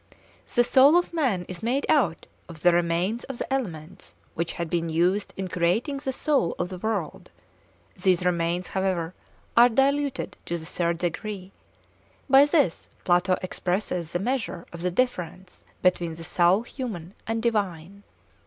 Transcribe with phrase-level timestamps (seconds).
[0.55, 4.67] The soul of man is made out of the remains of the elements which had
[4.67, 7.29] been used in creating the soul of the world;
[8.01, 9.13] these remains, however,
[9.55, 11.51] are diluted to the third degree;
[12.27, 18.01] by this Plato expresses the measure of the difference between the soul human and divine.